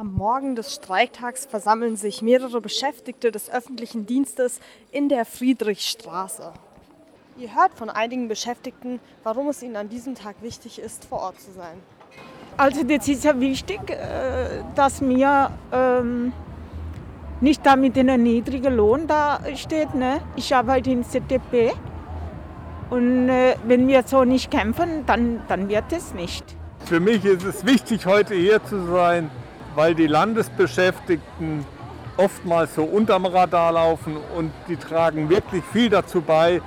Am 0.00 0.14
Morgen 0.14 0.56
des 0.56 0.76
Streiktags 0.76 1.44
versammeln 1.44 1.94
sich 1.94 2.22
mehrere 2.22 2.62
Beschäftigte 2.62 3.30
des 3.30 3.50
öffentlichen 3.50 4.06
Dienstes 4.06 4.58
in 4.90 5.10
der 5.10 5.26
Friedrichstraße. 5.26 6.54
Ihr 7.36 7.54
hört 7.54 7.74
von 7.74 7.90
einigen 7.90 8.26
Beschäftigten, 8.26 8.98
warum 9.24 9.48
es 9.48 9.62
ihnen 9.62 9.76
an 9.76 9.90
diesem 9.90 10.14
Tag 10.14 10.36
wichtig 10.40 10.78
ist, 10.78 11.04
vor 11.04 11.20
Ort 11.20 11.38
zu 11.38 11.52
sein. 11.52 11.76
Also 12.56 12.82
das 12.82 13.08
ist 13.08 13.24
ja 13.24 13.38
wichtig, 13.40 13.90
äh, 13.90 14.64
dass 14.74 15.02
mir 15.02 15.50
ähm, 15.70 16.32
nicht 17.42 17.66
damit 17.66 17.94
in 17.98 18.08
ein 18.08 18.22
niedriger 18.22 18.70
Lohn 18.70 19.06
da 19.06 19.40
steht. 19.54 19.94
Ne? 19.94 20.22
Ich 20.34 20.54
arbeite 20.54 20.92
in 20.92 21.04
ZDP 21.04 21.72
und 22.88 23.28
äh, 23.28 23.54
wenn 23.64 23.86
wir 23.86 24.02
so 24.06 24.24
nicht 24.24 24.50
kämpfen, 24.50 25.04
dann, 25.04 25.42
dann 25.46 25.68
wird 25.68 25.92
es 25.92 26.14
nicht. 26.14 26.56
Für 26.86 27.00
mich 27.00 27.22
ist 27.26 27.44
es 27.44 27.66
wichtig, 27.66 28.06
heute 28.06 28.34
hier 28.34 28.64
zu 28.64 28.86
sein, 28.86 29.30
weil 29.74 29.94
die 29.94 30.06
Landesbeschäftigten 30.06 31.64
oftmals 32.16 32.74
so 32.74 32.84
unterm 32.84 33.26
Radar 33.26 33.72
laufen 33.72 34.16
und 34.36 34.52
die 34.68 34.76
tragen 34.76 35.30
wirklich 35.30 35.64
viel 35.72 35.88
dazu 35.88 36.20
bei, 36.20 36.60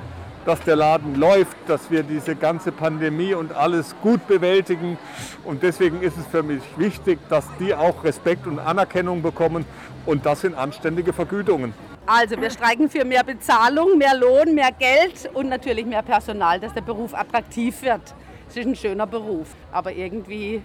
dass 0.46 0.60
der 0.62 0.76
Laden 0.76 1.16
läuft, 1.16 1.56
dass 1.68 1.90
wir 1.90 2.04
diese 2.04 2.36
ganze 2.36 2.72
Pandemie 2.72 3.34
und 3.34 3.54
alles 3.54 3.96
gut 4.02 4.28
bewältigen. 4.28 4.98
Und 5.44 5.64
deswegen 5.64 6.02
ist 6.02 6.18
es 6.18 6.26
für 6.28 6.44
mich 6.44 6.62
wichtig, 6.76 7.20
dass 7.30 7.46
die 7.60 7.74
auch 7.74 8.04
Respekt 8.04 8.46
und 8.48 8.60
Anerkennung 8.60 9.22
bekommen 9.22 9.66
und 10.06 10.26
das 10.26 10.42
sind 10.42 10.56
anständige 10.56 11.14
Vergütungen. 11.14 11.74
Also 12.06 12.40
wir 12.40 12.50
streiken 12.50 12.90
für 12.90 13.06
mehr 13.06 13.24
Bezahlung, 13.24 13.98
mehr 13.98 14.16
Lohn, 14.16 14.54
mehr 14.54 14.72
Geld 14.78 15.30
und 15.34 15.48
natürlich 15.48 15.86
mehr 15.86 16.02
Personal, 16.02 16.60
dass 16.60 16.74
der 16.74 16.82
Beruf 16.82 17.14
attraktiv 17.14 17.82
wird. 17.82 18.02
Es 18.50 18.58
ist 18.58 18.68
ein 18.68 18.76
schöner 18.76 19.08
Beruf, 19.08 19.48
aber 19.72 19.94
irgendwie 19.94 20.62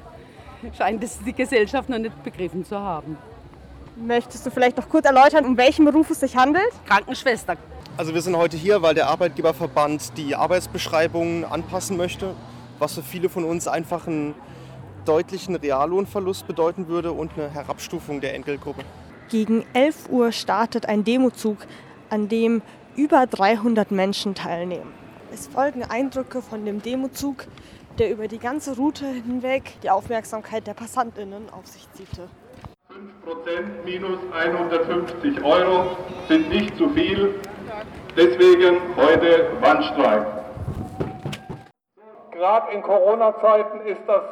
scheint 0.76 1.02
es 1.02 1.18
die 1.24 1.32
Gesellschaft 1.32 1.88
noch 1.88 1.98
nicht 1.98 2.22
begriffen 2.22 2.64
zu 2.64 2.78
haben. 2.78 3.16
Möchtest 3.96 4.46
du 4.46 4.50
vielleicht 4.50 4.76
noch 4.76 4.88
kurz 4.88 5.06
erläutern, 5.06 5.44
um 5.44 5.56
welchen 5.56 5.84
Beruf 5.84 6.10
es 6.10 6.20
sich 6.20 6.36
handelt? 6.36 6.70
Krankenschwester. 6.86 7.56
Also 7.96 8.14
wir 8.14 8.22
sind 8.22 8.36
heute 8.36 8.56
hier, 8.56 8.80
weil 8.80 8.94
der 8.94 9.08
Arbeitgeberverband 9.08 10.16
die 10.16 10.36
Arbeitsbeschreibungen 10.36 11.44
anpassen 11.44 11.96
möchte, 11.96 12.34
was 12.78 12.94
für 12.94 13.02
viele 13.02 13.28
von 13.28 13.44
uns 13.44 13.66
einfach 13.66 14.06
einen 14.06 14.34
deutlichen 15.04 15.56
Reallohnverlust 15.56 16.46
bedeuten 16.46 16.86
würde 16.86 17.10
und 17.10 17.32
eine 17.36 17.50
Herabstufung 17.50 18.20
der 18.20 18.34
Entgeltgruppe. 18.34 18.82
Gegen 19.28 19.64
11 19.72 20.08
Uhr 20.10 20.30
startet 20.30 20.86
ein 20.86 21.02
Demozug, 21.02 21.56
an 22.08 22.28
dem 22.28 22.62
über 22.94 23.26
300 23.26 23.90
Menschen 23.90 24.34
teilnehmen. 24.34 24.92
Es 25.32 25.48
folgen 25.48 25.82
Eindrücke 25.82 26.40
von 26.40 26.64
dem 26.64 26.80
Demozug, 26.82 27.46
der 27.98 28.10
über 28.10 28.28
die 28.28 28.38
ganze 28.38 28.76
Route 28.76 29.06
hinweg 29.06 29.80
die 29.82 29.90
Aufmerksamkeit 29.90 30.66
der 30.66 30.74
PassantInnen 30.74 31.50
auf 31.50 31.66
sich 31.66 31.90
ziehte. 31.92 32.28
5% 33.26 33.84
minus 33.84 34.18
150 34.32 35.42
Euro 35.42 35.96
sind 36.28 36.48
nicht 36.48 36.76
zu 36.76 36.88
viel. 36.90 37.34
Deswegen 38.16 38.78
heute 38.96 39.50
Warnstreik. 39.60 40.26
Gerade 42.32 42.72
in 42.72 42.82
Corona-Zeiten 42.82 43.80
ist 43.86 44.00
das 44.06 44.22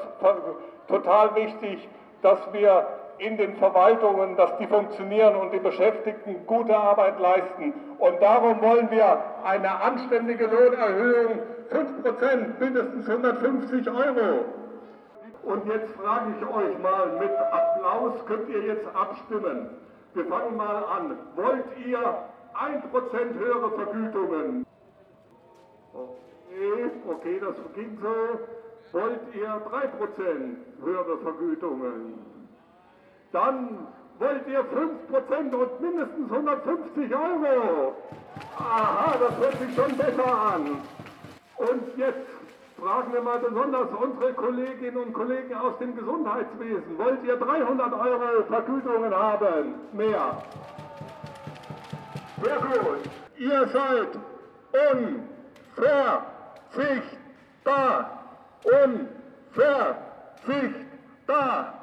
total 0.87 1.35
wichtig, 1.35 1.89
dass 2.23 2.39
wir 2.53 2.87
in 3.19 3.37
den 3.37 3.57
Verwaltungen, 3.57 4.37
dass 4.37 4.57
die 4.59 4.67
funktionieren 4.67 5.37
und 5.37 5.53
die 5.53 5.59
Beschäftigten 5.59 6.47
gute 6.47 6.77
Arbeit 6.77 7.19
leisten. 7.19 7.73
Und 7.99 8.21
darum 8.21 8.61
wollen 8.61 8.91
wir 8.91 9.23
eine 9.45 9.81
anständige 9.81 10.47
Lohnerhöhung, 10.47 11.39
5%, 11.71 12.61
mindestens 12.61 13.09
150 13.09 13.89
Euro. 13.89 14.45
Und 15.43 15.67
jetzt 15.67 15.91
frage 15.95 16.35
ich 16.39 16.47
euch 16.47 16.79
mal, 16.83 17.07
mit 17.21 17.31
Applaus 17.31 18.15
könnt 18.27 18.49
ihr 18.49 18.63
jetzt 18.63 18.87
abstimmen. 18.95 19.71
Wir 20.15 20.25
fangen 20.27 20.57
mal 20.57 20.85
an. 20.85 21.19
Wollt 21.37 21.65
ihr 21.87 21.99
1% 21.99 23.39
höhere 23.39 23.71
Vergütungen? 23.71 24.67
Okay, 25.93 26.91
okay, 27.09 27.41
das 27.41 27.55
ging 27.75 27.99
so. 28.01 28.99
Wollt 28.99 29.21
ihr 29.35 29.47
3% 29.47 30.85
höhere 30.85 31.19
Vergütungen? 31.19 32.36
Dann 33.37 33.87
wollt 34.19 34.47
ihr 34.49 34.65
5% 34.65 35.55
und 35.55 35.81
mindestens 35.83 36.33
150 36.33 37.15
Euro. 37.15 37.95
Aha, 38.59 39.15
das 39.21 39.37
hört 39.37 39.59
sich 39.59 39.77
schon 39.77 39.95
besser 39.95 40.55
an. 40.55 40.81
Und 41.59 41.83
jetzt 41.99 42.31
fragen 42.81 43.13
wir 43.13 43.21
mal 43.21 43.39
besonders 43.39 43.89
unsere 44.01 44.33
Kolleginnen 44.33 44.97
und 44.97 45.13
Kollegen 45.13 45.53
aus 45.55 45.77
dem 45.81 45.95
Gesundheitswesen. 45.97 46.97
Wollt 46.97 47.23
ihr 47.25 47.37
300 47.37 47.93
Euro 47.93 48.43
Vergütungen 48.49 49.15
haben? 49.15 49.75
Mehr. 49.93 50.43
Sehr 52.43 52.57
gut. 52.57 53.01
Ihr 53.37 53.69
seid 53.69 54.19
unverzichtbar. 55.77 56.27
Unverzichtbar. 58.65 59.07
Unverzichtbar. 60.47 61.77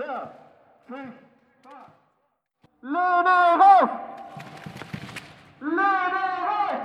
Lebe 0.00 0.30
Ruf! 3.60 3.90
Lebe 5.60 5.80
Ruf! 6.40 6.80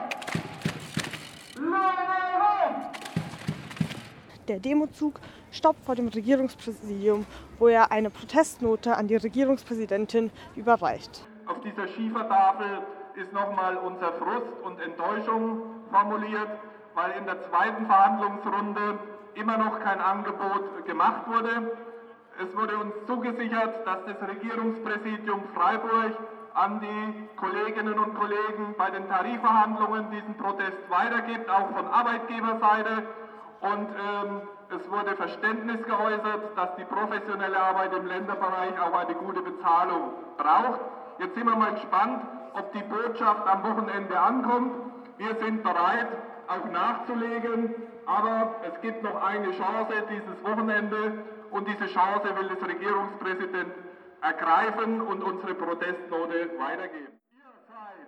Lebe 1.56 1.76
Ruf! 2.42 2.76
Der 4.50 4.60
Demozug 4.60 5.22
stoppt 5.52 5.86
vor 5.86 5.96
dem 5.96 6.10
Regierungspräsidium, 6.10 7.26
wo 7.58 7.70
er 7.70 7.92
eine 7.92 8.10
Protestnote 8.10 8.98
an 8.98 9.08
die 9.08 9.16
Regierungspräsidentin 9.16 10.30
überreicht. 10.58 11.26
Auf 11.48 11.62
dieser 11.62 11.88
Schiefertafel 11.88 12.82
ist 13.16 13.32
nochmal 13.32 13.78
unser 13.78 14.12
Frust 14.14 14.52
und 14.64 14.82
Enttäuschung 14.82 15.62
formuliert, 15.90 16.50
weil 16.96 17.12
in 17.12 17.26
der 17.26 17.42
zweiten 17.44 17.86
Verhandlungsrunde 17.86 19.00
immer 19.36 19.58
noch 19.58 19.80
kein 19.80 20.02
Angebot 20.02 20.86
gemacht 20.86 21.28
wurde. 21.28 21.72
Es 22.38 22.54
wurde 22.56 22.78
uns 22.78 22.94
zugesichert, 23.08 23.88
dass 23.88 24.00
das 24.06 24.28
Regierungspräsidium 24.28 25.42
Freiburg 25.54 26.12
an 26.54 26.82
die 26.82 27.28
Kolleginnen 27.38 27.98
und 27.98 28.14
Kollegen 28.16 28.76
bei 28.78 28.90
den 28.90 29.08
Tarifverhandlungen 29.08 30.12
diesen 30.12 30.36
Protest 30.38 30.78
weitergibt, 30.90 31.50
auch 31.50 31.70
von 31.72 31.88
Arbeitgeberseite. 31.88 33.04
Und 33.62 33.88
ähm, 33.90 34.42
es 34.70 34.92
wurde 34.92 35.16
Verständnis 35.16 35.82
geäußert, 35.86 36.58
dass 36.58 36.76
die 36.76 36.84
professionelle 36.84 37.58
Arbeit 37.58 37.94
im 37.94 38.06
Länderbereich 38.06 38.80
auch 38.82 38.94
eine 38.94 39.16
gute 39.16 39.42
Bezahlung 39.42 40.12
braucht. 40.38 40.80
Jetzt 41.20 41.36
sind 41.36 41.46
wir 41.46 41.56
mal 41.56 41.74
gespannt, 41.74 42.22
ob 42.54 42.72
die 42.74 42.84
Botschaft 42.84 43.48
am 43.48 43.64
Wochenende 43.64 44.20
ankommt. 44.20 44.74
Wir 45.18 45.36
sind 45.36 45.64
bereit, 45.64 46.08
auch 46.48 46.70
nachzulegen, 46.70 47.74
aber 48.06 48.56
es 48.62 48.82
gibt 48.82 49.04
noch 49.04 49.24
eine 49.24 49.52
Chance 49.52 49.94
dieses 50.10 50.44
Wochenende 50.44 51.14
und 51.56 51.68
diese 51.70 51.88
Chance 51.88 52.28
will 52.36 52.50
das 52.50 52.68
Regierungspräsident 52.68 53.74
ergreifen 54.22 55.02
und 55.02 55.24
unsere 55.24 55.56
Protestnote 55.56 56.50
weitergeben. 56.58 57.14
Ihr 57.32 57.40
seid. 57.70 58.08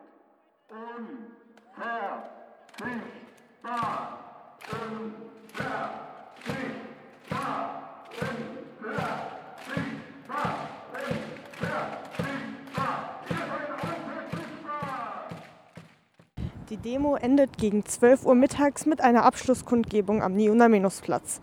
Die 16.69 16.75
Demo 16.75 17.16
endet 17.16 17.57
gegen 17.57 17.86
12 17.86 18.25
Uhr 18.25 18.36
mittags 18.36 18.86
mit 18.86 19.00
einer 19.00 19.24
Abschlusskundgebung 19.24 20.22
am 20.22 20.34
Neonamenusplatz. 20.34 21.40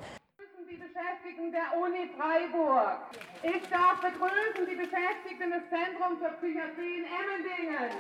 Die 0.71 0.77
Beschäftigten 0.77 1.51
der 1.51 1.81
Uni 1.81 2.07
Freiburg. 2.25 3.01
Ich 3.43 3.69
darf 3.69 4.01
begrüßen 4.01 4.65
die 4.65 4.77
Beschäftigten 4.77 5.51
des 5.51 5.69
Zentrums 5.69 6.19
für 6.21 6.33
Psychiatrie 6.41 6.97
in 7.01 7.05
Emmendingen. 7.05 7.93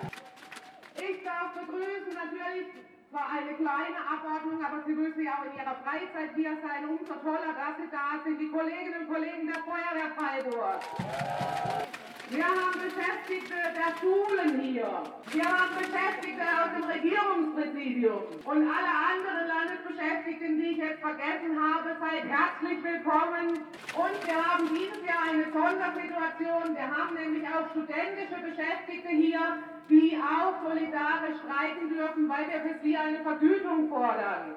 Ich 0.96 1.22
darf 1.24 1.52
begrüßen 1.52 2.14
natürlich 2.14 2.72
zwar 3.10 3.28
eine 3.28 3.52
kleine 3.52 4.00
Abordnung, 4.00 4.64
aber 4.64 4.82
Sie 4.86 4.94
müssen 4.94 5.22
ja 5.22 5.32
auch 5.32 5.44
in 5.44 5.52
Ihrer 5.52 5.76
Freizeit 5.84 6.32
hier 6.34 6.56
sein. 6.64 6.88
Umso 6.88 7.14
toller, 7.20 7.52
dass 7.52 7.76
Sie 7.76 7.90
da 7.90 8.24
sind, 8.24 8.40
die 8.40 8.48
Kolleginnen 8.48 9.02
und 9.02 9.12
Kollegen 9.12 9.46
der 9.46 9.60
Feuerwehr 9.60 10.10
Freiburg. 10.16 11.83
Wir 12.30 12.44
haben 12.44 12.72
Beschäftigte 12.80 13.52
der 13.52 13.92
Schulen 14.00 14.58
hier. 14.60 14.88
Wir 15.30 15.44
haben 15.44 15.76
Beschäftigte 15.76 16.40
aus 16.40 16.72
dem 16.72 16.84
Regierungspräsidium. 16.84 18.22
Und 18.44 18.64
alle 18.64 18.92
anderen 19.12 19.44
Landesbeschäftigten, 19.46 20.56
die 20.56 20.68
ich 20.72 20.78
jetzt 20.78 21.00
vergessen 21.00 21.52
habe, 21.52 21.96
seid 22.00 22.24
herzlich 22.24 22.82
willkommen. 22.82 23.68
Und 23.92 24.16
wir 24.24 24.40
haben 24.40 24.64
dieses 24.72 25.04
Jahr 25.04 25.28
eine 25.28 25.52
Sondersituation. 25.52 26.72
Wir 26.72 26.88
haben 26.88 27.14
nämlich 27.14 27.44
auch 27.44 27.68
studentische 27.76 28.40
Beschäftigte 28.40 29.10
hier, 29.10 29.60
die 29.90 30.16
auch 30.16 30.64
solidarisch 30.64 31.36
streiken 31.44 31.92
dürfen, 31.92 32.28
weil 32.28 32.48
wir 32.48 32.60
für 32.64 32.80
sie 32.82 32.96
eine 32.96 33.20
Vergütung 33.20 33.88
fordern. 33.90 34.56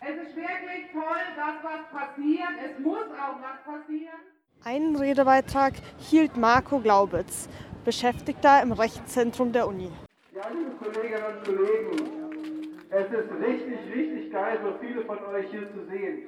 Es 0.00 0.14
ist 0.22 0.36
wirklich 0.36 0.86
toll, 0.92 1.24
dass 1.34 1.58
was 1.66 1.82
passiert. 1.90 2.54
Es 2.62 2.78
muss 2.78 3.10
auch 3.18 3.42
was 3.42 3.58
passieren. 3.66 4.22
Einen 4.64 4.96
Redebeitrag 4.96 5.74
hielt 5.98 6.36
Marco 6.36 6.80
Glaubitz, 6.80 7.48
Beschäftigter 7.84 8.60
im 8.60 8.72
Rechtszentrum 8.72 9.52
der 9.52 9.68
Uni. 9.68 9.90
Liebe 10.32 10.70
Kolleginnen 10.82 11.22
und 11.22 11.44
Kollegen, 11.44 12.68
es 12.90 13.06
ist 13.06 13.30
richtig, 13.40 13.78
richtig 13.94 14.32
geil, 14.32 14.58
so 14.62 14.72
viele 14.80 15.04
von 15.04 15.18
euch 15.32 15.46
hier 15.50 15.62
zu 15.72 15.84
sehen. 15.88 16.24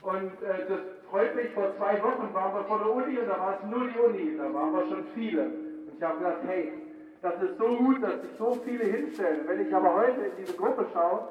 Und 0.00 0.32
äh, 0.42 0.66
das 0.66 0.80
freut 1.10 1.36
mich. 1.36 1.50
Vor 1.50 1.76
zwei 1.76 2.02
Wochen 2.02 2.32
waren 2.32 2.54
wir 2.54 2.64
vor 2.64 2.78
der 2.78 2.90
Uni 2.90 3.18
und 3.18 3.28
da 3.28 3.38
war 3.38 3.58
es 3.62 3.70
nur 3.70 3.86
die 3.86 3.98
Uni. 3.98 4.36
Da 4.38 4.52
waren 4.52 4.72
wir 4.72 4.86
schon 4.86 5.04
viele. 5.14 5.44
Und 5.44 5.92
ich 5.96 6.02
habe 6.02 6.18
gesagt, 6.18 6.44
hey, 6.46 6.72
das 7.20 7.34
ist 7.42 7.58
so 7.58 7.76
gut, 7.76 8.02
dass 8.02 8.22
sich 8.22 8.30
so 8.38 8.58
viele 8.64 8.84
hinstellen. 8.84 9.40
Wenn 9.46 9.66
ich 9.66 9.74
aber 9.74 9.94
heute 9.94 10.20
in 10.22 10.32
diese 10.38 10.54
Gruppe 10.54 10.86
schaue, 10.92 11.28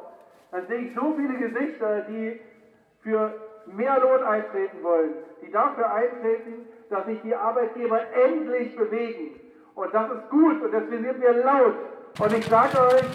dann 0.52 0.68
sehe 0.68 0.80
ich 0.82 0.96
so 0.96 1.16
viele 1.16 1.38
Gesichter, 1.38 2.02
die 2.02 2.40
für 3.02 3.34
mehr 3.68 4.00
Lohn 4.00 4.24
eintreten 4.24 4.84
wollen, 4.84 5.14
die 5.42 5.52
dafür 5.52 5.92
eintreten, 5.92 6.68
dass 6.90 7.06
sich 7.06 7.22
die 7.22 7.36
Arbeitgeber 7.36 8.00
endlich 8.26 8.76
bewegen. 8.76 9.40
Und 9.76 9.94
das 9.94 10.12
ist 10.12 10.30
gut 10.30 10.62
und 10.62 10.72
deswegen 10.72 11.04
sind 11.04 11.22
wir 11.22 11.34
laut. 11.34 11.76
Und 12.20 12.34
ich 12.34 12.46
sage 12.48 12.80
euch, 12.80 13.06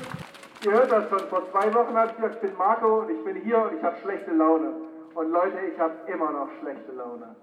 ihr 0.65 0.73
hört 0.73 0.93
das 0.93 1.09
schon, 1.09 1.21
vor 1.29 1.51
zwei 1.51 1.73
Wochen 1.75 1.97
habe 1.97 2.11
ich 2.11 2.17
gesagt, 2.17 2.35
ich 2.37 2.41
bin 2.41 2.57
Marco 2.57 3.01
und 3.01 3.11
ich 3.11 3.25
bin 3.25 3.37
hier 3.37 3.59
und 3.59 3.77
ich 3.77 3.83
habe 3.83 3.97
schlechte 4.03 4.31
Laune. 4.33 4.73
Und 5.15 5.31
Leute, 5.31 5.59
ich 5.73 5.79
habe 5.79 5.95
immer 6.07 6.31
noch 6.31 6.49
schlechte 6.61 6.93
Laune. 6.93 7.35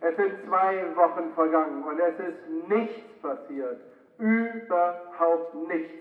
Es 0.00 0.16
sind 0.16 0.32
zwei 0.46 0.84
Wochen 0.96 1.32
vergangen 1.34 1.84
und 1.84 1.98
es 1.98 2.18
ist 2.18 2.68
nichts 2.68 3.22
passiert. 3.22 3.80
Überhaupt 4.18 5.54
nichts. 5.68 5.94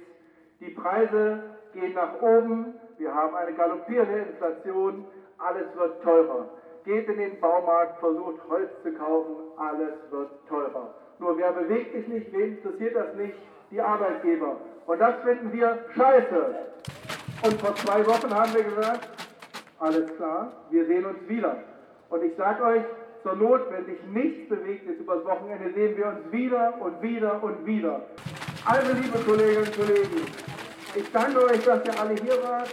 Die 0.60 0.72
Preise 0.72 1.44
gehen 1.74 1.94
nach 1.94 2.22
oben, 2.22 2.74
wir 2.98 3.14
haben 3.14 3.36
eine 3.36 3.54
galoppierende 3.54 4.20
Inflation, 4.20 5.06
alles 5.44 5.66
wird 5.76 6.04
teurer. 6.04 6.50
Geht 6.86 7.08
in 7.08 7.18
den 7.18 7.40
Baumarkt, 7.40 8.00
versucht 8.00 8.42
Holz 8.50 8.70
zu 8.84 8.92
kaufen, 8.94 9.36
alles 9.58 9.94
wird 10.12 10.30
teurer. 10.48 10.94
Nur 11.20 11.38
wer 11.38 11.52
bewegt 11.52 11.94
sich 11.94 12.08
nicht, 12.08 12.34
wen 12.34 12.58
interessiert 12.58 12.96
das 12.96 13.16
nicht? 13.16 13.36
Die 13.72 13.82
Arbeitgeber. 13.82 14.58
Und 14.86 15.00
das 15.00 15.16
finden 15.24 15.52
wir 15.54 15.80
scheiße. 15.96 16.56
Und 17.44 17.62
vor 17.62 17.76
zwei 17.76 18.06
Wochen 18.06 18.34
haben 18.34 18.54
wir 18.54 18.64
gesagt, 18.64 19.10
alles 19.80 20.16
klar, 20.16 20.52
wir 20.70 20.86
sehen 20.86 21.06
uns 21.06 21.28
wieder. 21.28 21.58
Und 22.10 22.24
ich 22.24 22.36
sage 22.36 22.64
euch, 22.64 22.84
zur 23.24 23.36
Not, 23.36 23.62
wenn 23.72 23.86
sich 23.86 24.04
nichts 24.14 24.50
bewegt 24.50 24.90
ist 24.90 25.00
übers 25.00 25.24
Wochenende, 25.26 25.74
sehen 25.74 25.98
wir 25.98 26.08
uns 26.08 26.32
wieder 26.32 26.74
und 26.82 27.02
wieder 27.02 27.42
und 27.42 27.66
wieder. 27.66 28.02
Also, 28.66 28.94
liebe 28.94 29.18
Kolleginnen 29.20 29.66
und 29.66 29.76
Kollegen, 29.76 30.26
ich 30.96 31.12
danke 31.12 31.44
euch, 31.46 31.64
dass 31.64 31.86
ihr 31.86 32.00
alle 32.00 32.14
hier 32.16 32.44
wart. 32.44 32.70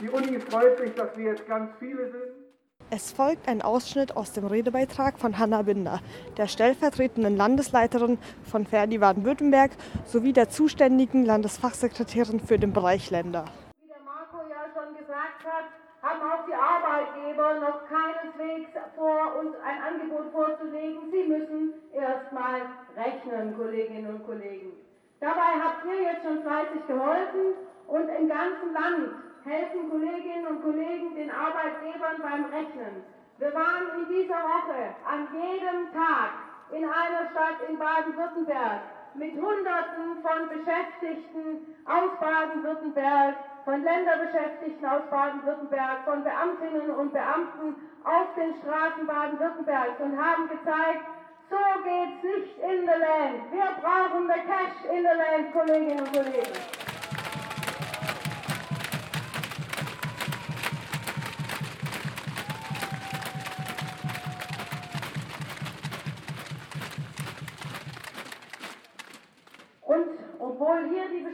Die 0.00 0.08
Uni 0.08 0.40
freut 0.40 0.78
sich, 0.78 0.92
dass 0.94 1.16
wir 1.16 1.32
jetzt 1.32 1.46
ganz 1.46 1.70
viele 1.78 2.10
sind. 2.10 2.44
Es 2.90 3.12
folgt 3.12 3.48
ein 3.48 3.62
Ausschnitt 3.62 4.16
aus 4.16 4.32
dem 4.32 4.44
Redebeitrag 4.46 5.18
von 5.18 5.38
Hanna 5.38 5.62
Binder, 5.62 6.00
der 6.36 6.48
stellvertretenden 6.48 7.36
Landesleiterin 7.36 8.18
von 8.42 8.66
Verdi 8.66 8.98
Baden-Württemberg 8.98 9.70
sowie 10.04 10.32
der 10.32 10.48
zuständigen 10.48 11.24
Landesfachsekretärin 11.24 12.40
für 12.40 12.58
den 12.58 12.72
Bereich 12.72 13.10
Länder. 13.10 13.46
Wie 13.80 13.88
der 13.88 14.02
Marco 14.04 14.38
ja 14.50 14.66
schon 14.74 14.96
gesagt 14.98 15.44
hat, 15.46 15.64
haben 16.02 16.20
auch 16.22 16.44
die 16.46 16.54
Arbeitgeber 16.54 17.60
noch 17.60 17.86
keineswegs 17.88 18.70
vor, 18.96 19.40
uns 19.40 19.54
ein 19.64 19.80
Angebot 19.80 20.32
vorzulegen. 20.32 21.10
Sie 21.10 21.24
müssen 21.28 21.72
erst 21.92 22.32
mal 22.32 22.60
rechnen, 22.96 23.56
Kolleginnen 23.56 24.16
und 24.16 24.26
Kollegen. 24.26 24.72
Dabei 25.20 25.56
habt 25.62 25.86
ihr 25.86 26.02
jetzt 26.02 26.24
schon 26.24 26.42
fleißig 26.42 26.86
geholfen 26.86 27.54
und 27.86 28.08
im 28.08 28.28
ganzen 28.28 28.72
Land 28.74 29.33
helfen 29.44 29.90
Kolleginnen 29.90 30.46
und 30.46 30.62
Kollegen 30.62 31.14
den 31.14 31.30
Arbeitgebern 31.30 32.16
beim 32.22 32.44
Rechnen. 32.46 33.04
Wir 33.38 33.52
waren 33.52 34.00
in 34.00 34.08
dieser 34.08 34.40
Woche 34.40 34.94
an 35.04 35.28
jedem 35.32 35.92
Tag 35.92 36.30
in 36.72 36.84
einer 36.84 37.28
Stadt 37.30 37.68
in 37.68 37.78
Baden-Württemberg 37.78 38.80
mit 39.14 39.34
Hunderten 39.34 40.22
von 40.22 40.48
Beschäftigten 40.48 41.76
aus 41.84 42.10
Baden-Württemberg, 42.18 43.34
von 43.64 43.82
Länderbeschäftigten 43.82 44.86
aus 44.86 45.02
Baden-Württemberg, 45.10 46.04
von 46.04 46.24
Beamtinnen 46.24 46.90
und 46.90 47.12
Beamten 47.12 47.76
auf 48.04 48.34
den 48.34 48.54
Straßen 48.60 49.06
Baden-Württembergs 49.06 50.00
und 50.00 50.18
haben 50.18 50.48
gezeigt, 50.48 51.04
so 51.50 51.56
geht's 51.84 52.22
nicht 52.22 52.58
in 52.58 52.80
the 52.80 52.98
land. 52.98 53.52
Wir 53.52 53.68
brauchen 53.80 54.26
the 54.26 54.40
cash 54.48 54.90
in 54.90 55.02
the 55.02 55.14
land, 55.14 55.52
Kolleginnen 55.52 56.00
und 56.00 56.12
Kollegen. 56.12 56.73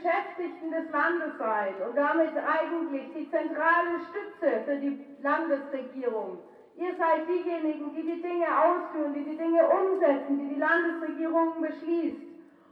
Beschäftigten 0.00 0.70
des 0.70 0.90
Landes 0.90 1.36
seid 1.38 1.74
und 1.86 1.96
damit 1.96 2.32
eigentlich 2.36 3.12
die 3.14 3.30
zentrale 3.30 4.00
Stütze 4.08 4.62
für 4.64 4.76
die 4.76 5.04
Landesregierung, 5.22 6.38
ihr 6.76 6.94
seid 6.96 7.28
diejenigen, 7.28 7.94
die 7.94 8.02
die 8.02 8.22
Dinge 8.22 8.46
ausführen, 8.48 9.12
die 9.12 9.24
die 9.24 9.36
Dinge 9.36 9.60
umsetzen, 9.68 10.38
die 10.38 10.54
die 10.54 10.60
Landesregierung 10.60 11.60
beschließt. 11.60 12.22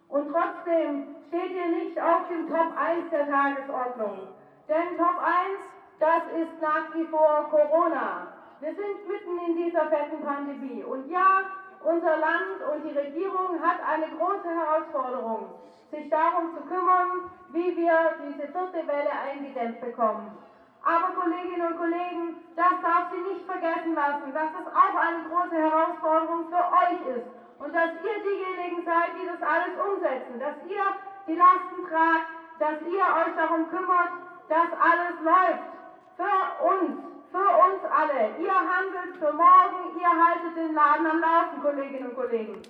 Und 0.08 0.32
trotzdem 0.32 1.16
steht 1.28 1.50
ihr 1.50 1.68
nicht 1.68 2.00
auf 2.00 2.28
dem 2.28 2.48
Top 2.48 2.72
1 2.76 3.10
der 3.10 3.28
Tagesordnung. 3.28 4.28
Denn 4.68 4.96
Top 4.96 5.20
1, 5.20 5.60
das 6.00 6.22
ist 6.40 6.62
nach 6.62 6.94
wie 6.94 7.04
vor 7.08 7.48
Corona. 7.50 8.28
Wir 8.60 8.74
sind 8.74 9.06
mitten 9.06 9.38
in 9.48 9.56
dieser 9.64 9.86
fetten 9.88 10.24
Pandemie. 10.24 10.82
Und 10.82 11.10
ja, 11.10 11.44
unser 11.84 12.16
Land 12.16 12.58
und 12.72 12.84
die 12.84 12.96
Regierung 12.96 13.60
hat 13.62 13.78
eine 13.86 14.08
große 14.16 14.48
Herausforderung, 14.48 15.54
sich 15.90 16.10
darum 16.10 16.54
zu 16.54 16.60
kümmern, 16.66 17.30
wie 17.52 17.76
wir 17.76 17.96
diese 18.26 18.48
vierte 18.48 18.86
Welle 18.86 19.10
eingedämmt 19.10 19.80
bekommen. 19.80 20.36
Aber 20.84 21.14
Kolleginnen 21.14 21.72
und 21.72 21.78
Kollegen, 21.78 22.36
das 22.56 22.74
darf 22.82 23.10
sie 23.10 23.20
nicht 23.20 23.44
vergessen 23.46 23.94
lassen, 23.94 24.32
dass 24.32 24.50
es 24.54 24.66
auch 24.72 24.94
eine 24.94 25.22
große 25.28 25.56
Herausforderung 25.56 26.48
für 26.48 26.64
euch 26.64 27.16
ist 27.16 27.26
und 27.58 27.74
dass 27.74 27.90
ihr 27.98 28.18
diejenigen 28.22 28.84
seid, 28.84 29.10
die 29.18 29.26
das 29.26 29.42
alles 29.42 29.74
umsetzen, 29.76 30.38
dass 30.38 30.56
ihr 30.68 30.86
die 31.26 31.34
Lasten 31.34 31.82
tragt, 31.88 32.28
dass 32.58 32.80
ihr 32.82 33.04
euch 33.04 33.34
darum 33.36 33.68
kümmert, 33.70 34.12
dass 34.48 34.70
alles 34.78 35.16
läuft. 35.20 35.68
Für 36.16 36.64
uns, 36.64 37.17
für 37.30 37.50
uns 37.64 37.80
alle. 37.84 38.36
Ihr 38.38 38.54
handelt 38.54 39.16
für 39.18 39.32
morgen, 39.32 39.98
ihr 40.00 40.08
haltet 40.08 40.56
den 40.56 40.74
Laden 40.74 41.06
am 41.06 41.20
Laufen, 41.20 41.62
Kolleginnen 41.62 42.10
und 42.10 42.16
Kollegen. 42.16 42.62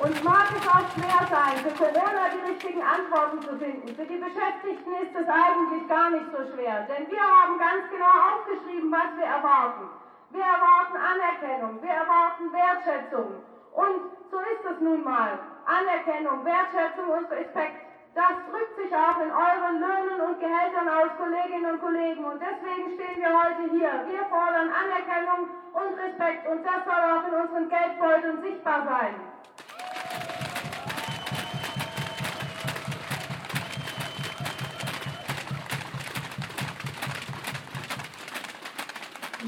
Und 0.00 0.24
mag 0.24 0.50
es 0.50 0.66
auch 0.68 0.84
schwer 0.92 1.20
sein, 1.30 1.56
für 1.62 1.72
Corona 1.78 2.28
die 2.34 2.50
richtigen 2.50 2.82
Antworten 2.82 3.40
zu 3.42 3.56
finden. 3.56 3.88
Für 3.94 4.04
die 4.04 4.18
Beschäftigten 4.18 4.92
ist 5.00 5.14
es 5.14 5.28
eigentlich 5.28 5.88
gar 5.88 6.10
nicht 6.10 6.26
so 6.34 6.42
schwer, 6.52 6.86
denn 6.90 7.08
wir 7.10 7.22
haben 7.22 7.58
ganz 7.58 7.88
genau 7.90 8.12
aufgeschrieben, 8.34 8.90
was 8.90 9.16
wir 9.16 9.24
erwarten. 9.24 9.88
Wir 10.30 10.42
erwarten 10.42 10.98
Anerkennung, 10.98 11.80
wir 11.80 11.90
erwarten 11.90 12.52
Wertschätzung. 12.52 13.44
Und 13.72 14.00
so 14.30 14.38
ist 14.40 14.64
es 14.72 14.80
nun 14.80 15.04
mal. 15.04 15.38
Anerkennung, 15.64 16.44
Wertschätzung 16.44 17.08
und 17.08 17.30
Respekt. 17.30 17.93
Das 18.14 18.30
drückt 18.48 18.76
sich 18.76 18.94
auch 18.94 19.18
in 19.18 19.30
euren 19.30 19.80
Löhnen 19.80 20.20
und 20.20 20.38
Gehältern 20.38 20.88
aus, 20.88 21.10
Kolleginnen 21.18 21.72
und 21.72 21.80
Kollegen. 21.80 22.24
Und 22.24 22.40
deswegen 22.40 22.94
stehen 22.94 23.18
wir 23.18 23.42
heute 23.42 23.70
hier. 23.72 24.06
Wir 24.06 24.24
fordern 24.30 24.70
Anerkennung 24.70 25.50
und 25.72 25.98
Respekt. 25.98 26.46
Und 26.46 26.62
das 26.62 26.84
soll 26.84 26.94
auch 26.94 27.26
in 27.26 27.34
unseren 27.34 27.68
Geldbeuteln 27.68 28.40
sichtbar 28.40 28.86
sein. 28.86 29.14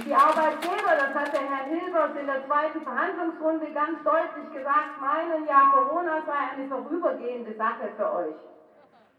Die 0.05 0.15
Arbeitgeber, 0.15 0.93
das 0.99 1.15
hat 1.15 1.33
der 1.33 1.41
Herr 1.41 1.65
Hilbers 1.67 2.17
in 2.21 2.27
der 2.27 2.45
zweiten 2.47 2.83
Verhandlungsrunde 2.83 3.73
ganz 3.73 4.03
deutlich 4.03 4.53
gesagt, 4.53 5.01
meinen 5.01 5.47
ja, 5.47 5.71
Corona 5.73 6.23
sei 6.27 6.53
eine 6.53 6.69
vorübergehende 6.69 7.55
Sache 7.55 7.91
für 7.97 8.13
euch. 8.13 8.56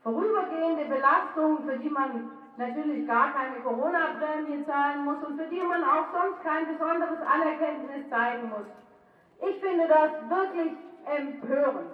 Vorübergehende 0.08 0.86
Belastung, 0.86 1.68
für 1.68 1.76
die 1.80 1.90
man 1.90 2.32
natürlich 2.56 3.06
gar 3.06 3.34
keine 3.34 3.60
Corona-Prämie 3.60 4.66
zahlen 4.66 5.04
muss 5.04 5.22
und 5.22 5.38
für 5.38 5.48
die 5.48 5.60
man 5.60 5.84
auch 5.84 6.08
sonst 6.14 6.42
kein 6.46 6.66
besonderes 6.66 7.20
Anerkenntnis 7.28 8.10
zeigen 8.10 8.48
muss. 8.48 8.72
Ich 9.50 9.60
finde 9.60 9.86
das 9.90 10.12
wirklich 10.30 10.72
empörend. 11.04 11.92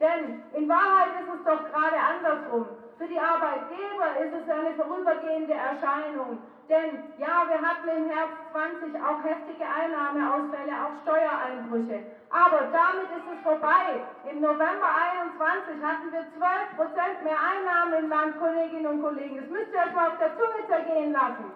Denn 0.00 0.40
in 0.54 0.70
Wahrheit 0.70 1.20
ist 1.20 1.34
es 1.36 1.44
doch 1.44 1.70
gerade 1.70 1.96
andersrum. 2.00 2.79
Die 3.10 3.18
Arbeitgeber 3.18 4.22
ist 4.22 4.34
es 4.38 4.46
eine 4.48 4.70
vorübergehende 4.78 5.52
Erscheinung. 5.52 6.38
Denn 6.70 7.02
ja, 7.18 7.42
wir 7.50 7.58
hatten 7.58 7.88
im 7.90 8.06
Herbst 8.06 8.38
20 8.54 8.94
auch 9.02 9.18
heftige 9.26 9.66
Einnahmeausfälle, 9.66 10.70
auch 10.70 10.94
Steuereinbrüche. 11.02 12.06
Aber 12.30 12.70
damit 12.70 13.10
ist 13.10 13.26
es 13.34 13.42
vorbei. 13.42 13.98
Im 14.30 14.40
November 14.40 14.86
21 14.86 15.82
hatten 15.82 16.12
wir 16.14 16.22
12 16.38 16.78
Prozent 16.78 17.18
mehr 17.26 17.34
Einnahmen 17.34 18.04
im 18.04 18.08
Land, 18.08 18.38
Kolleginnen 18.38 18.86
und 18.86 19.02
Kollegen. 19.02 19.42
Das 19.42 19.50
müsst 19.50 19.74
ihr 19.74 19.82
euch 19.82 19.94
mal 19.98 20.14
auf 20.14 20.18
der 20.22 20.30
Zunge 20.38 20.62
zergehen 20.70 21.10
lassen. 21.10 21.50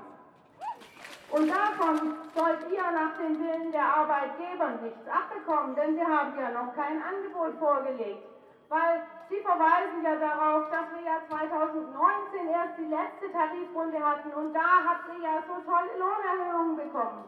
Und 1.31 1.47
davon 1.47 2.19
sollt 2.35 2.67
ihr 2.67 2.83
nach 2.91 3.15
dem 3.23 3.39
Willen 3.39 3.71
der 3.71 3.87
Arbeitgeber 3.87 4.83
nichts 4.83 5.07
abbekommen, 5.07 5.77
denn 5.79 5.95
sie 5.95 6.03
haben 6.03 6.35
ja 6.35 6.51
noch 6.51 6.75
kein 6.75 6.99
Angebot 6.99 7.55
vorgelegt. 7.63 8.34
Weil 8.69 9.03
Sie 9.31 9.41
verweisen 9.41 10.05
ja 10.05 10.17
darauf, 10.17 10.71
dass 10.71 10.85
wir 10.93 11.01
ja 11.01 11.17
2019 11.29 12.49
erst 12.49 12.77
die 12.77 12.93
letzte 12.93 13.33
Tarifrunde 13.33 13.99
hatten 13.99 14.33
und 14.33 14.53
da 14.53 14.85
habt 14.85 15.09
ihr 15.17 15.25
ja 15.25 15.43
so 15.49 15.55
tolle 15.65 15.93
Lohnerhöhungen 15.97 16.77
bekommen. 16.77 17.25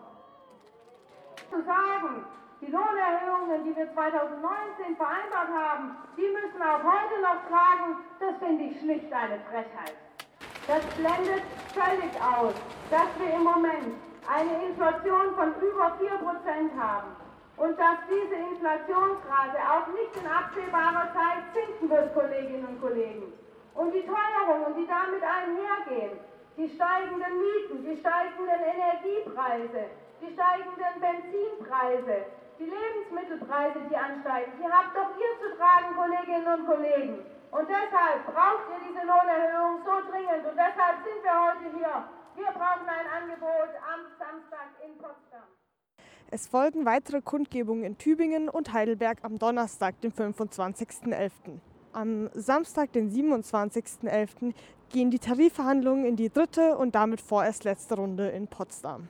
Zu 1.51 1.63
sagen, 1.63 2.27
die 2.61 2.71
Lohnerhöhungen, 2.71 3.65
die 3.65 3.77
wir 3.77 3.93
2019 3.95 4.97
vereinbart 4.97 5.49
haben, 5.49 5.97
die 6.17 6.29
müssen 6.29 6.61
auch 6.61 6.85
heute 6.85 7.17
noch 7.23 7.41
tragen, 7.49 7.97
das 8.21 8.37
finde 8.39 8.65
ich 8.65 8.81
schlicht 8.81 9.13
eine 9.13 9.41
Frechheit. 9.49 9.97
Das 10.67 10.85
blendet 10.97 11.45
völlig 11.73 12.13
aus, 12.21 12.55
dass 12.91 13.09
wir 13.19 13.33
im 13.33 13.45
Moment 13.45 13.97
eine 14.29 14.67
Inflation 14.67 15.35
von 15.35 15.55
über 15.63 15.97
4% 15.97 16.77
haben 16.77 17.26
und 17.57 17.79
dass 17.79 17.99
diese 18.09 18.35
Inflationsrate 18.35 19.59
auch 19.65 19.87
nicht 19.89 20.13
in 20.17 20.27
absehbarer 20.29 21.09
Zeit 21.13 21.43
sinken 21.55 21.89
wird, 21.89 22.15
Kolleginnen 22.15 22.67
und 22.67 22.81
Kollegen. 22.81 23.33
Und 23.75 23.93
die 23.93 24.05
Teuerungen, 24.05 24.77
die 24.77 24.87
damit 24.87 25.23
einhergehen, 25.25 26.19
die 26.57 26.69
steigenden 26.69 27.35
Mieten, 27.41 27.85
die 27.85 27.97
steigenden 28.01 28.61
Energiepreise, 28.61 29.89
die 30.21 30.33
steigenden 30.33 30.97
Benzinpreise, 31.01 32.25
die 32.59 32.69
Lebensmittelpreise, 32.73 33.81
die 33.89 33.97
ansteigen, 33.97 34.53
die 34.61 34.69
habt 34.69 34.97
doch 34.97 35.13
ihr 35.17 35.33
zu 35.41 35.57
tragen, 35.57 35.97
Kolleginnen 35.97 36.61
und 36.61 36.67
Kollegen. 36.67 37.25
Und 37.53 37.69
deshalb 37.69 38.25
braucht 38.27 38.69
ihr 38.73 38.81
diese 38.89 39.05
Lohnerhöhung 39.05 39.81
so 39.85 40.11
dringend. 40.11 40.45
Und 40.45 40.57
deshalb 40.57 41.05
sind 41.05 41.23
wir 41.23 41.37
heute 41.37 41.69
hier. 41.77 41.95
Wir 42.37 42.53
brauchen 42.53 42.89
ein 42.89 43.09
Angebot 43.17 43.73
am 43.81 44.01
Samstag 44.19 44.69
in 44.85 44.97
Potsdam. 44.99 45.56
Es 46.29 46.49
folgen 46.49 46.85
weitere 46.85 47.23
Kundgebungen 47.23 47.85
in 47.85 47.99
Tübingen 47.99 48.49
und 48.49 48.73
Heidelberg 48.73 49.19
am 49.23 49.39
Donnerstag, 49.39 50.01
den 50.01 50.13
25.11. 50.13 51.31
Am 51.93 52.29
Samstag, 52.35 52.93
den 52.93 53.13
27.11., 53.13 54.53
gehen 54.91 55.13
die 55.13 55.21
Tarifverhandlungen 55.21 56.05
in 56.05 56.17
die 56.17 56.29
dritte 56.29 56.77
und 56.77 56.97
damit 56.97 57.21
vorerst 57.21 57.63
letzte 57.63 57.95
Runde 57.95 58.29
in 58.29 58.49
Potsdam. 58.49 59.07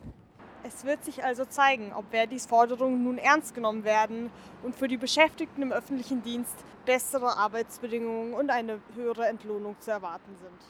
Es 0.62 0.84
wird 0.84 1.04
sich 1.04 1.24
also 1.24 1.46
zeigen, 1.46 1.92
ob 1.94 2.10
Verdis 2.10 2.44
Forderungen 2.44 3.02
nun 3.02 3.16
ernst 3.16 3.54
genommen 3.54 3.84
werden 3.84 4.30
und 4.62 4.74
für 4.74 4.88
die 4.88 4.98
Beschäftigten 4.98 5.62
im 5.62 5.72
öffentlichen 5.72 6.22
Dienst 6.22 6.56
bessere 6.84 7.38
Arbeitsbedingungen 7.38 8.34
und 8.34 8.50
eine 8.50 8.80
höhere 8.94 9.26
Entlohnung 9.26 9.76
zu 9.80 9.90
erwarten 9.90 10.36
sind. 10.36 10.66